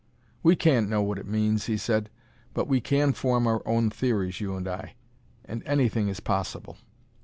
"We 0.41 0.55
can't 0.55 0.89
know 0.89 1.03
what 1.03 1.19
it 1.19 1.27
means," 1.27 1.67
he 1.67 1.77
said, 1.77 2.09
"but 2.55 2.67
we 2.67 2.81
can 2.81 3.13
form 3.13 3.45
our 3.45 3.61
own 3.67 3.91
theories, 3.91 4.41
you 4.41 4.55
and 4.55 4.67
I 4.67 4.95
and 5.45 5.61
anything 5.67 6.07
is 6.07 6.19
possible. 6.19 6.77